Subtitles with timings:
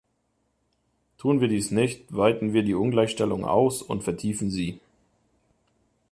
[1.19, 4.79] Tun wir dies nicht, weiten wir die Ungleichstellung aus und vertiefen sie.